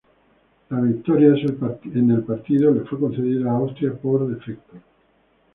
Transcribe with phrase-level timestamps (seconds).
[0.71, 1.35] La victoria
[1.93, 4.77] en el partido le fue concedida a Austria por defecto.